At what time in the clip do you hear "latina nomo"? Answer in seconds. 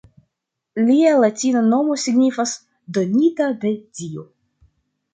1.25-1.99